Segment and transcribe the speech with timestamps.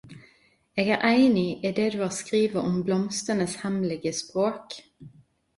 [0.83, 4.79] Eg er einig i det du har skrive om Blomstenes hemmelige språk.